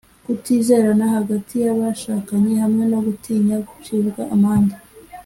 kutizerana 0.27 1.05
hagati 1.15 1.53
y’abashakanye 1.65 2.53
hamwe 2.63 2.83
no 2.91 2.99
gutinya 3.05 3.55
gucibwa 3.67 4.21
amande 4.35 4.77